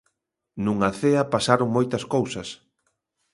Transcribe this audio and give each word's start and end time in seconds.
Nunha 0.63 0.89
cea 0.99 1.23
pasaron 1.33 1.69
moitas 1.75 2.03
cousas. 2.13 2.49